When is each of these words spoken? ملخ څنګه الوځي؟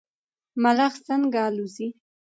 ملخ 0.63 0.93
څنګه 1.07 1.39
الوځي؟ 1.49 1.87